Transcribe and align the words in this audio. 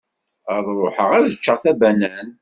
Ad 0.55 0.65
ruḥeɣ 0.79 1.09
ad 1.17 1.25
ččeɣ 1.37 1.57
tabanant. 1.63 2.37